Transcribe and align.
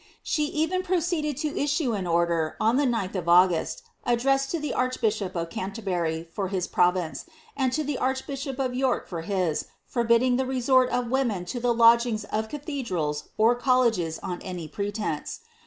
"* 0.17 0.23
She 0.23 0.45
even 0.45 0.81
proceeded 0.81 1.37
to 1.37 1.55
issue 1.55 1.93
an 1.93 2.07
order, 2.07 2.55
on 2.59 2.77
the 2.77 2.87
9th 2.87 3.13
of 3.13 3.29
August, 3.29 3.83
iddressed 4.03 4.49
to 4.49 4.57
the 4.59 4.73
archbishop 4.73 5.35
of 5.35 5.51
Canterbury 5.51 6.27
for 6.33 6.47
his 6.47 6.65
province, 6.67 7.27
and 7.55 7.71
to 7.71 7.83
the 7.83 7.99
irchbishop 8.01 8.57
of 8.57 8.73
York 8.73 9.07
for 9.07 9.21
his, 9.21 9.65
forbidding 9.85 10.37
the 10.37 10.45
resort 10.47 10.89
of 10.89 11.11
women 11.11 11.45
to 11.45 11.59
the 11.59 11.71
lodgings 11.71 12.23
of 12.31 12.49
cathedrals 12.49 13.25
or 13.37 13.53
colleges 13.53 14.17
on 14.23 14.41
any 14.41 14.67
pretence. 14.67 15.41